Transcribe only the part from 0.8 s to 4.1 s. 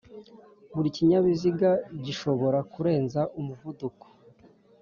kinyabiziga gishobora kurenza umuvuduko